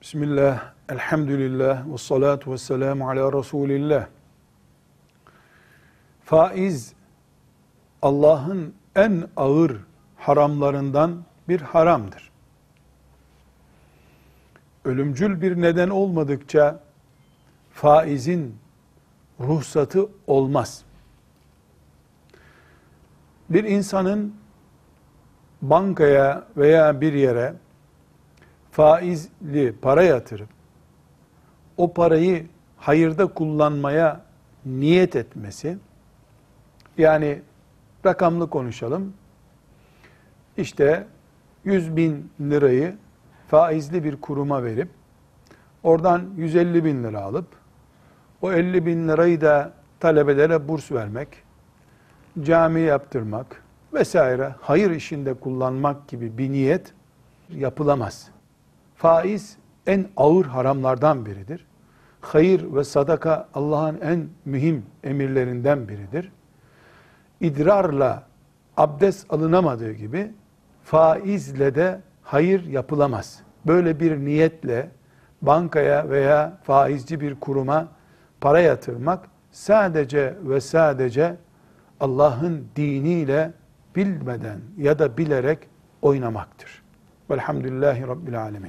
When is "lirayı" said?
42.40-42.96, 49.08-49.40